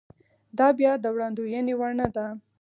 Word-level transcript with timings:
دا 0.57 0.67
بیا 0.79 0.93
د 0.99 1.05
وړاندوېنې 1.13 1.73
وړ 1.77 1.91
نه 2.01 2.07
ده. 2.15 2.25